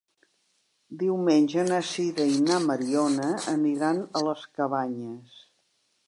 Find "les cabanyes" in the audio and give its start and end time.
4.29-5.37